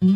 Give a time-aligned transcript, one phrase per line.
[0.00, 0.10] Xin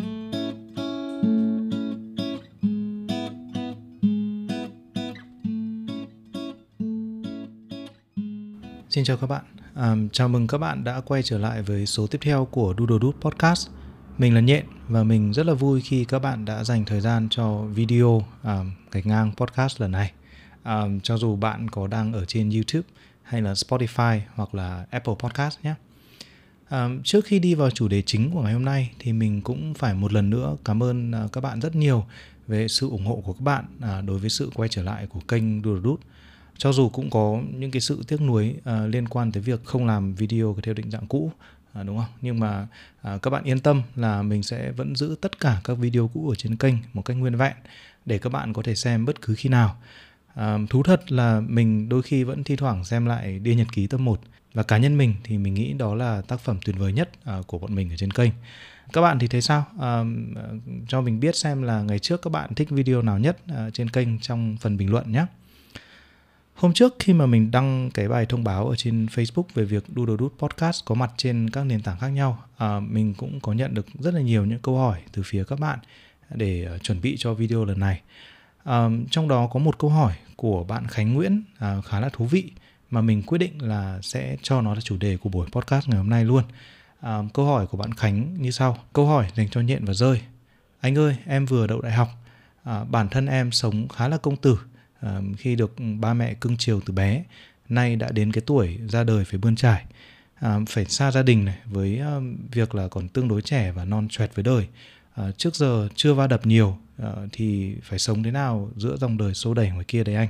[9.04, 9.44] chào các bạn,
[9.74, 12.98] à, chào mừng các bạn đã quay trở lại với số tiếp theo của Doodle
[13.02, 13.68] Dood Podcast.
[14.18, 17.28] Mình là Nhện và mình rất là vui khi các bạn đã dành thời gian
[17.30, 18.60] cho video à,
[18.92, 20.12] gạch ngang podcast lần này.
[20.62, 22.88] À, cho dù bạn có đang ở trên YouTube
[23.22, 25.74] hay là Spotify hoặc là Apple Podcast nhé.
[26.68, 29.74] À, trước khi đi vào chủ đề chính của ngày hôm nay thì mình cũng
[29.74, 32.04] phải một lần nữa cảm ơn à, các bạn rất nhiều
[32.46, 35.20] về sự ủng hộ của các bạn à, đối với sự quay trở lại của
[35.28, 36.00] kênh Doodle Đút.
[36.56, 39.86] cho dù cũng có những cái sự tiếc nuối à, liên quan tới việc không
[39.86, 41.32] làm video theo định dạng cũ
[41.72, 42.12] à, đúng không?
[42.22, 42.66] Nhưng mà
[43.02, 46.28] à, các bạn yên tâm là mình sẽ vẫn giữ tất cả các video cũ
[46.28, 47.56] ở trên kênh một cách nguyên vẹn
[48.06, 49.76] để các bạn có thể xem bất cứ khi nào.
[50.34, 53.86] À, thú thật là mình đôi khi vẫn thi thoảng xem lại Đi nhật ký
[53.86, 54.20] tập 1
[54.54, 57.46] và cá nhân mình thì mình nghĩ đó là tác phẩm tuyệt vời nhất uh,
[57.46, 58.30] của bọn mình ở trên kênh.
[58.92, 59.64] Các bạn thì thấy sao?
[59.76, 60.06] Uh,
[60.88, 63.90] cho mình biết xem là ngày trước các bạn thích video nào nhất uh, trên
[63.90, 65.26] kênh trong phần bình luận nhé.
[66.54, 69.84] Hôm trước khi mà mình đăng cái bài thông báo ở trên Facebook về việc
[69.96, 73.52] Doodle Dood Podcast có mặt trên các nền tảng khác nhau, à, mình cũng có
[73.52, 75.78] nhận được rất là nhiều những câu hỏi từ phía các bạn
[76.34, 78.00] để uh, chuẩn bị cho video lần này.
[78.64, 82.26] À, trong đó có một câu hỏi của bạn Khánh Nguyễn à, khá là thú
[82.26, 82.50] vị
[82.94, 85.98] mà mình quyết định là sẽ cho nó là chủ đề của buổi podcast ngày
[85.98, 86.42] hôm nay luôn.
[87.00, 88.78] À, câu hỏi của bạn Khánh như sau.
[88.92, 90.20] Câu hỏi dành cho nhện và rơi.
[90.80, 92.08] Anh ơi, em vừa đậu đại học.
[92.64, 94.58] À, bản thân em sống khá là công tử
[95.00, 97.24] à, khi được ba mẹ cưng chiều từ bé
[97.68, 99.84] nay đã đến cái tuổi ra đời phải bươn trải
[100.34, 102.20] à, phải xa gia đình này với à,
[102.52, 104.66] việc là còn tương đối trẻ và non choẹt với đời
[105.14, 109.18] à, trước giờ chưa va đập nhiều à, thì phải sống thế nào giữa dòng
[109.18, 110.28] đời xô đẩy ngoài kia đấy anh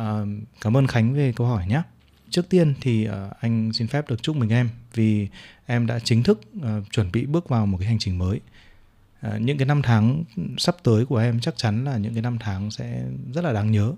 [0.00, 0.24] à,
[0.60, 1.82] cảm ơn khánh về câu hỏi nhé.
[2.30, 5.28] Trước tiên thì uh, anh xin phép được chúc mừng em vì
[5.66, 8.40] em đã chính thức uh, chuẩn bị bước vào một cái hành trình mới.
[9.26, 10.24] Uh, những cái năm tháng
[10.58, 13.70] sắp tới của em chắc chắn là những cái năm tháng sẽ rất là đáng
[13.70, 13.92] nhớ.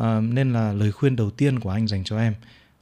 [0.00, 2.34] Uh, nên là lời khuyên đầu tiên của anh dành cho em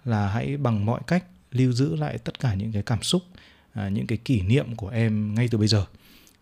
[0.04, 3.22] là hãy bằng mọi cách lưu giữ lại tất cả những cái cảm xúc
[3.72, 5.84] uh, những cái kỷ niệm của em ngay từ bây giờ.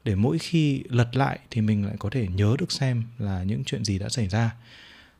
[0.05, 3.65] Để mỗi khi lật lại thì mình lại có thể nhớ được xem là những
[3.65, 4.51] chuyện gì đã xảy ra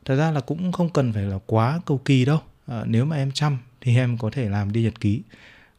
[0.05, 2.39] thật ra là cũng không cần phải là quá cầu kỳ đâu.
[2.67, 5.21] À, nếu mà em chăm thì em có thể làm đi nhật ký.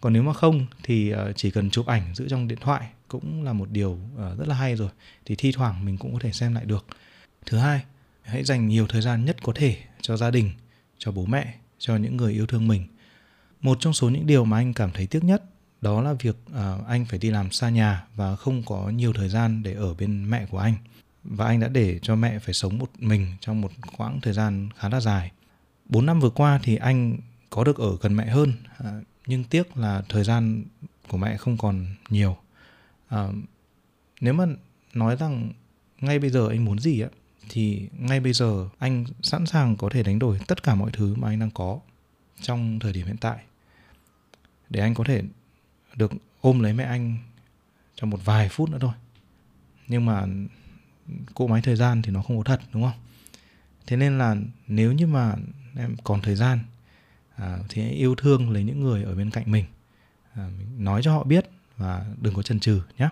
[0.00, 3.44] Còn nếu mà không thì ờ, chỉ cần chụp ảnh giữ trong điện thoại cũng
[3.44, 4.90] là một điều ờ, rất là hay rồi.
[5.24, 6.86] Thì thi thoảng mình cũng có thể xem lại được.
[7.46, 7.84] Thứ hai
[8.22, 10.50] hãy dành nhiều thời gian nhất có thể cho gia đình
[10.98, 12.86] cho bố mẹ cho những người yêu thương mình.
[13.60, 15.42] Một trong số những điều mà anh cảm thấy tiếc nhất
[15.80, 16.36] đó là việc
[16.86, 20.30] anh phải đi làm xa nhà và không có nhiều thời gian để ở bên
[20.30, 20.74] mẹ của anh
[21.30, 24.68] và anh đã để cho mẹ phải sống một mình trong một quãng thời gian
[24.76, 25.32] khá là dài.
[25.88, 27.16] 4 năm vừa qua thì anh
[27.50, 30.64] có được ở gần mẹ hơn à, nhưng tiếc là thời gian
[31.08, 32.36] của mẹ không còn nhiều.
[33.08, 33.28] À,
[34.20, 34.46] nếu mà
[34.94, 35.52] nói rằng
[36.00, 37.08] ngay bây giờ anh muốn gì á
[37.48, 41.14] thì ngay bây giờ anh sẵn sàng có thể đánh đổi tất cả mọi thứ
[41.14, 41.80] mà anh đang có
[42.40, 43.38] trong thời điểm hiện tại.
[44.70, 45.22] Để anh có thể
[45.96, 47.16] được ôm lấy mẹ anh
[47.94, 48.92] trong một vài phút nữa thôi.
[49.88, 50.26] Nhưng mà
[51.34, 53.00] cỗ máy thời gian thì nó không có thật đúng không?
[53.86, 54.36] Thế nên là
[54.66, 55.34] nếu như mà
[55.76, 56.58] em còn thời gian
[57.36, 59.64] à, thì hãy yêu thương lấy những người ở bên cạnh mình.
[60.34, 63.08] À, mình nói cho họ biết và đừng có chần chừ nhé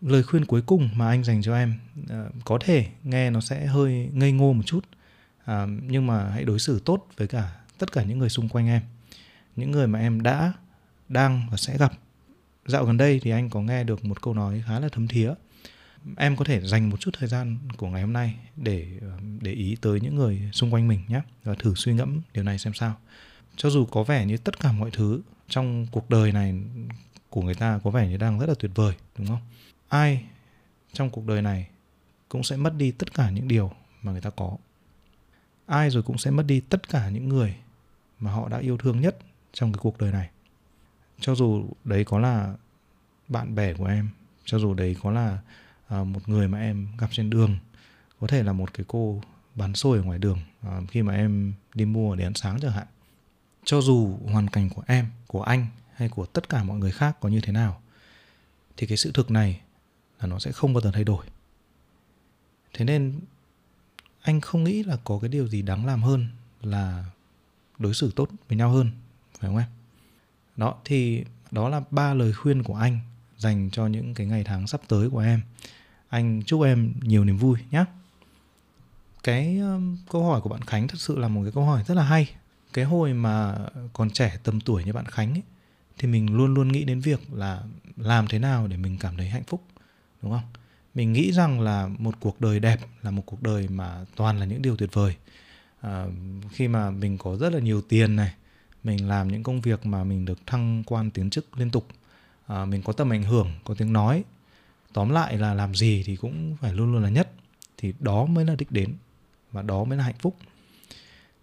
[0.00, 1.74] lời khuyên cuối cùng mà anh dành cho em
[2.08, 4.84] à, có thể nghe nó sẽ hơi ngây ngô một chút
[5.44, 8.66] à, nhưng mà hãy đối xử tốt với cả tất cả những người xung quanh
[8.66, 8.82] em.
[9.56, 10.52] Những người mà em đã
[11.08, 11.92] đang và sẽ gặp.
[12.66, 15.32] Dạo gần đây thì anh có nghe được một câu nói khá là thấm thía
[16.16, 19.52] em có thể dành một chút thời gian của ngày hôm nay để ờ, để
[19.52, 22.74] ý tới những người xung quanh mình nhé và thử suy ngẫm điều này xem
[22.74, 22.96] sao.
[23.56, 26.54] Cho dù có vẻ như tất cả mọi thứ trong cuộc đời này
[27.30, 29.40] của người ta có vẻ như đang rất là tuyệt vời, đúng không?
[29.88, 30.24] Ai
[30.92, 31.68] trong cuộc đời này
[32.28, 33.72] cũng sẽ mất đi tất cả những điều
[34.02, 34.56] mà người ta có?
[35.66, 37.56] Ai rồi cũng sẽ mất đi tất cả những người
[38.18, 39.18] mà họ đã yêu thương nhất
[39.52, 40.30] trong cái cuộc đời này?
[41.20, 42.54] Cho dù đấy có là
[43.28, 44.08] bạn bè của em,
[44.44, 45.38] cho dù đấy có là
[45.88, 47.58] À, một người mà em gặp trên đường,
[48.20, 49.22] có thể là một cái cô
[49.54, 52.72] bán xôi ở ngoài đường à, khi mà em đi mua để ăn sáng chẳng
[52.72, 52.86] hạn.
[53.64, 57.16] Cho dù hoàn cảnh của em, của anh hay của tất cả mọi người khác
[57.20, 57.80] có như thế nào,
[58.76, 59.60] thì cái sự thực này
[60.20, 61.26] là nó sẽ không bao giờ thay đổi.
[62.72, 63.20] Thế nên
[64.22, 66.28] anh không nghĩ là có cái điều gì đáng làm hơn
[66.62, 67.04] là
[67.78, 68.90] đối xử tốt với nhau hơn,
[69.38, 69.68] phải không em?
[70.56, 72.98] Đó, thì đó là ba lời khuyên của anh
[73.36, 75.40] dành cho những cái ngày tháng sắp tới của em
[76.08, 77.84] anh chúc em nhiều niềm vui nhé
[79.28, 81.94] cái um, câu hỏi của bạn khánh thật sự là một cái câu hỏi rất
[81.94, 82.30] là hay.
[82.72, 83.58] Cái hồi mà
[83.92, 85.42] còn trẻ tầm tuổi như bạn khánh ấy,
[85.98, 87.62] thì mình luôn luôn nghĩ đến việc là
[87.96, 89.62] làm thế nào để mình cảm thấy hạnh phúc
[90.22, 90.42] đúng không?
[90.94, 94.46] Mình nghĩ rằng là một cuộc đời đẹp là một cuộc đời mà toàn là
[94.46, 95.16] những điều tuyệt vời.
[95.80, 96.06] À,
[96.50, 98.34] khi mà mình có rất là nhiều tiền này
[98.84, 101.86] mình làm những công việc mà mình được thăng quan tiến chức liên tục
[102.46, 104.24] à, mình có tầm ảnh hưởng có tiếng nói
[104.92, 107.32] tóm lại là làm gì thì cũng phải luôn luôn là nhất.
[107.76, 108.94] Thì đó mới là đích đến
[109.52, 110.36] và đó mới là hạnh phúc.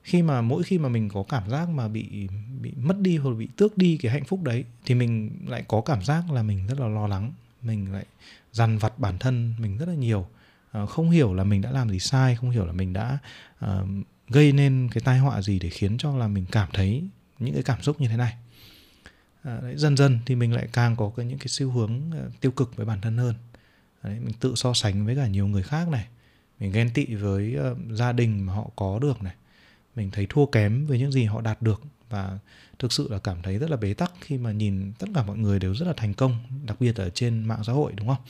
[0.04, 2.28] Khi mà mỗi khi mà mình có cảm giác mà bị
[2.62, 5.82] bị mất đi hoặc bị tước đi cái hạnh phúc đấy thì mình lại có
[5.82, 7.32] cảm giác là mình rất là lo lắng
[7.62, 8.06] mình lại
[8.52, 10.28] dằn vặt bản thân mình rất là nhiều.
[10.72, 13.18] Ờ, không hiểu là mình đã làm gì sai không hiểu là mình đã
[13.66, 13.70] uh,
[14.28, 17.04] gây nên cái tai họa gì để khiến cho là mình cảm thấy
[17.40, 18.34] những cái cảm xúc như thế này
[19.46, 22.24] à, đấy, dần dần thì mình lại càng có cái những cái xu hướng à,
[22.42, 23.36] tiêu cực với bản thân hơn.
[24.04, 26.06] Đấy, mình tự so sánh với cả nhiều người khác này.
[26.60, 29.36] Mình ghen tị với uh, gia đình mà họ có được này.
[29.96, 32.40] Mình thấy thua kém với những gì họ đạt được và
[32.80, 35.38] thực sự là cảm thấy rất là bế tắc khi mà nhìn tất cả mọi
[35.38, 38.24] người đều rất là thành công đặc biệt ở trên mạng xã hội đúng không?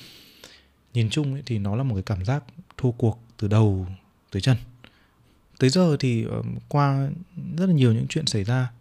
[0.93, 2.43] Nhìn chung ấy, thì nó là một cái cảm giác
[2.77, 3.87] thua cuộc từ đầu
[4.31, 4.57] tới chân.
[5.59, 7.09] Tới giờ thì uh, qua
[7.57, 8.71] rất là nhiều những chuyện xảy ra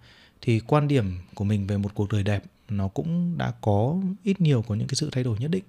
[0.45, 4.41] thì quan điểm của mình về một cuộc đời đẹp nó cũng đã có ít
[4.41, 5.65] nhiều có những cái sự thay đổi nhất định.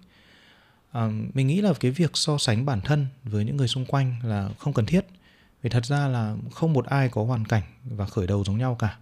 [0.91, 4.15] À, mình nghĩ là cái việc so sánh bản thân với những người xung quanh
[4.23, 5.05] là không cần thiết.
[5.61, 8.75] Vì thật ra là không một ai có hoàn cảnh và khởi đầu giống nhau
[8.75, 8.97] cả.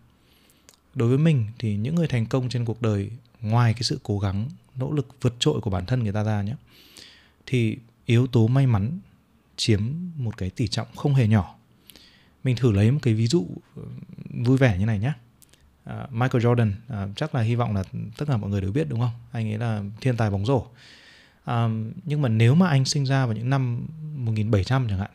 [0.95, 3.11] Đối với mình thì những người thành công trên cuộc đời
[3.41, 6.41] ngoài cái sự cố gắng nỗ lực vượt trội của bản thân người ta ra
[6.41, 6.55] nhé
[7.45, 8.99] thì yếu tố may mắn
[9.57, 9.81] chiếm
[10.17, 11.55] một cái tỷ trọng không hề nhỏ.
[12.43, 13.81] Mình thử lấy một cái ví dụ ừ,
[14.45, 15.13] vui vẻ như này nhé
[15.89, 17.83] uh, Michael Jordan uh, chắc là hy vọng là
[18.17, 19.11] tất cả mọi người đều biết đúng không?
[19.31, 20.65] Anh ấy là thiên tài bóng rổ.
[21.45, 25.11] Um, nhưng mà nếu mà anh sinh ra vào những năm 1700 chẳng hạn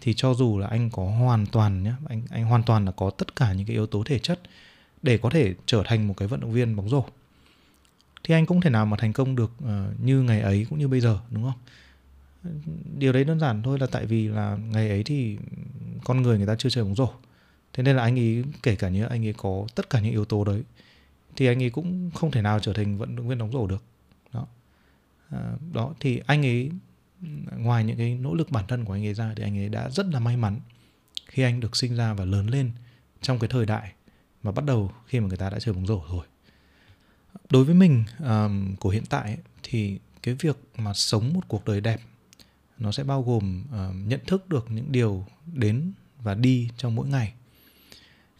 [0.00, 3.10] thì cho dù là anh có hoàn toàn nhé anh anh hoàn toàn là có
[3.10, 4.40] tất cả những cái yếu tố thể chất
[5.02, 7.04] để có thể trở thành một cái vận động viên bóng rổ
[8.24, 10.88] thì anh cũng thể nào mà thành công được uh, như ngày ấy cũng như
[10.88, 11.58] bây giờ đúng không?
[12.98, 15.38] Điều đấy đơn giản thôi là tại vì là ngày ấy thì
[16.04, 17.08] con người người ta chưa chơi bóng rổ
[17.72, 20.24] thế nên là anh ấy kể cả như anh ấy có tất cả những yếu
[20.24, 20.62] tố đấy
[21.36, 23.84] thì anh ấy cũng không thể nào trở thành vận động viên bóng rổ được.
[24.32, 24.46] Đó.
[25.30, 26.70] À, đó thì anh ấy
[27.56, 29.90] ngoài những cái nỗ lực bản thân của anh ấy ra thì anh ấy đã
[29.90, 30.60] rất là may mắn
[31.26, 32.70] khi anh được sinh ra và lớn lên
[33.20, 33.92] trong cái thời đại
[34.42, 36.26] mà bắt đầu khi mà người ta đã chơi bóng rổ rồi.
[37.50, 41.64] Đối với mình um, của hiện tại ấy, thì cái việc mà sống một cuộc
[41.64, 42.00] đời đẹp
[42.78, 47.08] nó sẽ bao gồm uh, nhận thức được những điều đến và đi trong mỗi
[47.08, 47.34] ngày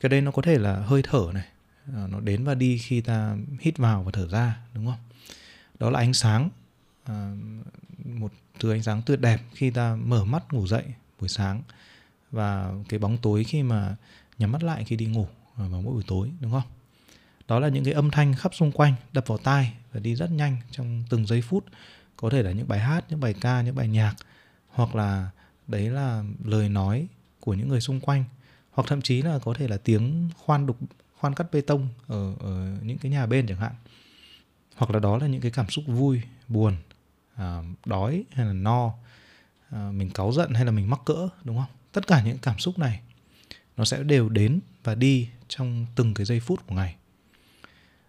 [0.02, 1.44] cái đây nó có thể là hơi thở này.
[1.94, 4.98] Ờ, nó đến và đi khi ta hít vào và thở ra, đúng không?
[5.78, 6.50] Đó là ánh sáng
[7.04, 7.30] ờ,
[8.04, 10.84] một thứ ánh sáng tuyệt đẹp khi ta mở mắt ngủ dậy
[11.20, 11.62] buổi sáng
[12.30, 13.96] và cái bóng tối khi mà
[14.38, 15.26] nhắm mắt lại khi đi ngủ
[15.56, 16.62] ờ, vào mỗi buổi tối, đúng không?
[17.48, 20.30] Đó là những cái âm thanh khắp xung quanh, đập vào tai và đi rất
[20.30, 21.64] nhanh trong từng giây phút.
[22.16, 24.14] Có thể là những bài hát, những bài ca, những bài nhạc
[24.68, 25.30] hoặc là
[25.66, 27.06] đấy là lời nói
[27.40, 28.24] của những người xung quanh
[28.72, 30.78] hoặc thậm chí là có thể là tiếng khoan đục
[31.18, 33.72] khoan cắt bê tông ở, ở những cái nhà bên chẳng hạn.
[34.76, 36.76] Hoặc là đó là những cái cảm xúc vui buồn
[37.34, 38.92] à, đói hay là no
[39.70, 41.70] à, mình cáu giận hay là mình mắc cỡ đúng không?
[41.92, 43.00] Tất cả những cảm xúc này
[43.76, 46.96] nó sẽ đều đến và đi trong từng cái giây phút của ngày.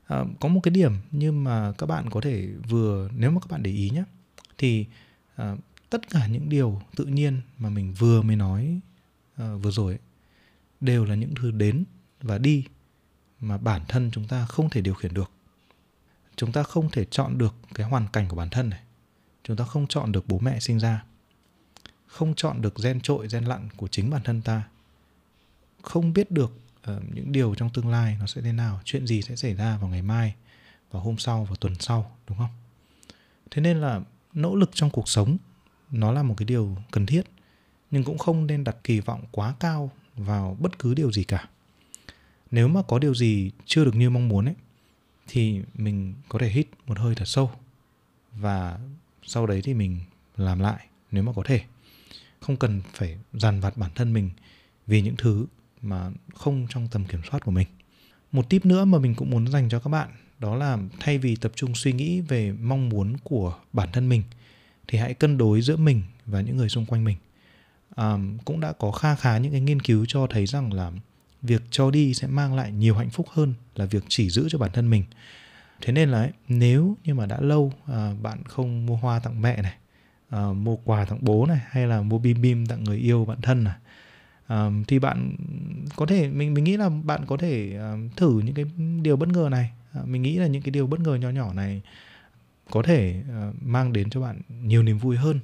[0.07, 3.51] À, có một cái điểm nhưng mà các bạn có thể vừa nếu mà các
[3.51, 4.04] bạn để ý nhé
[4.57, 4.86] thì
[5.36, 5.55] à,
[5.89, 8.79] tất cả những điều tự nhiên mà mình vừa mới nói
[9.36, 10.00] à, vừa rồi ấy,
[10.83, 11.83] đều là những thứ đến
[12.21, 12.65] và đi
[13.39, 15.31] mà bản thân chúng ta không thể điều khiển được.
[16.35, 18.79] Chúng ta không thể chọn được cái hoàn cảnh của bản thân này.
[19.43, 21.03] Chúng ta không chọn được bố mẹ sinh ra.
[22.07, 24.63] Không chọn được gen trội gen lặn của chính bản thân ta.
[25.81, 26.51] Không biết được
[26.91, 29.77] uh, những điều trong tương lai nó sẽ thế nào chuyện gì sẽ xảy ra
[29.77, 30.35] vào ngày mai
[30.91, 32.49] vào hôm sau vào tuần sau đúng không?
[33.51, 34.01] Thế nên là
[34.33, 35.37] nỗ lực trong cuộc sống
[35.91, 37.23] nó là một cái điều cần thiết
[37.91, 41.50] nhưng cũng không nên đặt kỳ vọng quá cao vào bất cứ điều gì cả.
[42.51, 44.55] Nếu mà có điều gì chưa được như mong muốn ấy,
[45.27, 47.51] thì mình có thể hít một hơi thật sâu
[48.32, 48.79] và
[49.24, 50.00] sau đấy thì mình
[50.38, 51.62] làm lại nếu mà có thể.
[52.39, 54.29] Không cần phải dằn vặt bản thân mình
[54.88, 55.46] vì những thứ
[55.82, 57.67] mà không trong tầm kiểm soát của mình.
[58.32, 61.36] Một tip nữa mà mình cũng muốn dành cho các bạn, đó là thay vì
[61.36, 64.24] tập trung suy nghĩ về mong muốn của bản thân mình,
[64.88, 67.17] thì hãy cân đối giữa mình và những người xung quanh mình
[67.95, 70.91] um, cũng đã có kha khá những cái nghiên cứu cho thấy rằng là
[71.41, 74.57] việc cho đi sẽ mang lại nhiều hạnh phúc hơn là việc chỉ giữ cho
[74.57, 75.03] bản thân mình.
[75.81, 79.41] Thế nên là ấy, nếu như mà đã lâu à, bạn không mua hoa tặng
[79.41, 79.75] mẹ này
[80.29, 83.41] à, mua quà tặng bố này hay là mua bim bim tặng người yêu bạn
[83.41, 83.75] thân này
[84.47, 85.35] à, thì bạn
[85.95, 88.65] có thể mình mình nghĩ là bạn có thể uh, thử những cái
[89.01, 89.71] điều bất ngờ này.
[89.93, 91.81] À, mình nghĩ là những cái điều bất ngờ nhỏ nhỏ này
[92.71, 95.39] có thể uh, mang đến cho bạn nhiều niềm vui hơn.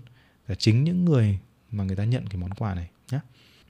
[0.48, 1.39] Cả chính những người
[1.72, 3.20] mà người ta nhận cái món quà này nhé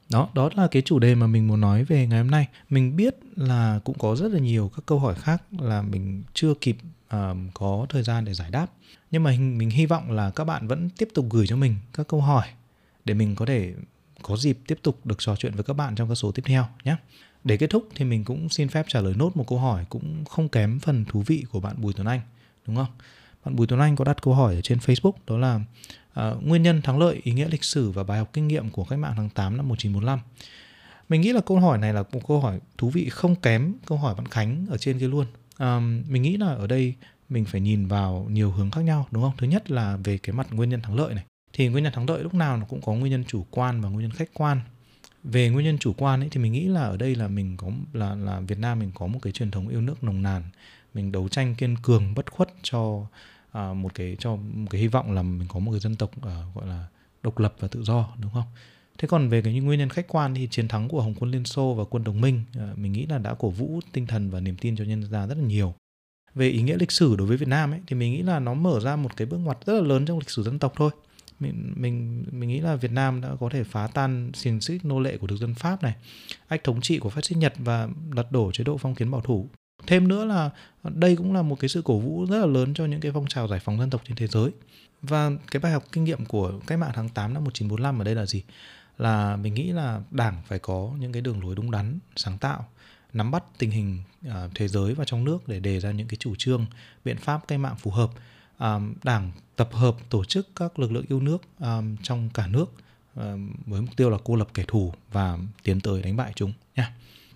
[0.10, 2.48] đó đó là cái chủ đề mà mình muốn nói về ngày hôm nay.
[2.70, 6.54] Mình biết là cũng có rất là nhiều các câu hỏi khác là mình chưa
[6.62, 6.78] kịp
[7.12, 8.68] um, có thời gian để giải đáp.
[9.12, 12.08] Nhưng mà mình hy vọng là các bạn vẫn tiếp tục gửi cho mình các
[12.08, 12.48] câu hỏi
[13.06, 13.74] để mình có thể
[14.22, 16.66] có dịp tiếp tục được trò chuyện với các bạn trong các số tiếp theo
[16.84, 16.96] nhé
[17.44, 20.26] để kết thúc thì mình cũng xin phép trả lời nốt một câu hỏi cũng
[20.26, 22.22] không kém phần thú vị của bạn Bùi Tuấn Anh
[22.68, 22.88] đúng không?
[23.46, 25.60] Bạn Bùi Tuấn Anh có đặt câu hỏi ở trên Facebook đó là
[26.14, 28.84] Ờ, nguyên nhân thắng lợi, ý nghĩa lịch sử và bài học kinh nghiệm của
[28.84, 30.20] cách mạng tháng 8 năm 1945.
[31.10, 33.98] Mình nghĩ là câu hỏi này là một câu hỏi thú vị không kém câu
[33.98, 35.26] hỏi bạn Khánh ở trên kia luôn.
[35.58, 36.94] à, mình nghĩ là ở đây
[37.30, 39.34] mình phải nhìn vào nhiều hướng khác nhau đúng không?
[39.38, 41.24] Thứ nhất là về cái mặt nguyên nhân thắng lợi này.
[41.54, 43.90] Thì nguyên nhân thắng lợi lúc nào nó cũng có nguyên nhân chủ quan và
[43.90, 44.62] nguyên nhân khách quan.
[45.24, 47.68] Về nguyên nhân chủ quan ấy thì mình nghĩ là ở đây là mình có
[47.94, 50.44] là là Việt Nam mình có một cái truyền thống yêu nước nồng nàn.
[50.94, 53.06] Mình đấu tranh kiên cường bất khuất cho
[53.52, 56.12] À, một cái cho một cái hy vọng là mình có một cái dân tộc
[56.18, 56.88] uh, gọi là
[57.24, 58.44] độc lập và tự do đúng không?
[58.98, 61.32] Thế còn về cái những nguyên nhân khách quan thì chiến thắng của Hồng quân
[61.32, 64.30] Liên Xô và quân đồng minh uh, mình nghĩ là đã cổ vũ tinh thần
[64.30, 65.74] và niềm tin cho nhân dân rất là nhiều.
[66.36, 68.54] Về ý nghĩa lịch sử đối với Việt Nam ấy thì mình nghĩ là nó
[68.54, 70.92] mở ra một cái bước ngoặt rất là lớn trong lịch sử dân tộc thôi.
[71.40, 75.00] Mình mình mình nghĩ là Việt Nam đã có thể phá tan xiềng xích nô
[75.00, 75.94] lệ của thực dân Pháp này,
[76.48, 79.22] ách thống trị của phát xít Nhật và lật đổ chế độ phong kiến bảo
[79.22, 79.50] thủ
[79.88, 80.50] thêm nữa là
[80.84, 83.28] đây cũng là một cái sự cổ vũ rất là lớn cho những cái phong
[83.28, 84.52] trào giải phóng dân tộc trên thế giới.
[85.02, 88.16] Và cái bài học kinh nghiệm của cách mạng tháng 8 năm 1945 ở đây
[88.16, 88.44] là gì?
[88.98, 92.66] Là mình nghĩ là đảng phải có những cái đường lối đúng đắn sáng tạo
[93.14, 96.18] nắm bắt tình hình uh, thế giới và trong nước để đề ra những cái
[96.20, 96.66] chủ trương
[97.06, 98.10] biện pháp cách mạng phù hợp.
[98.58, 102.74] À, đảng tập hợp tổ chức các lực lượng yêu nước à, trong cả nước
[103.66, 106.94] với mục tiêu là cô lập kẻ thù và tiến tới đánh bại chúng nha.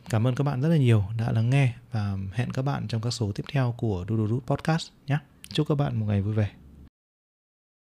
[0.10, 3.02] Cảm ơn các bạn rất là nhiều đã lắng nghe và hẹn các bạn trong
[3.02, 5.18] các số tiếp theo của Doodle Podcast nhé.
[5.50, 6.50] Chúc các bạn một ngày vui vẻ.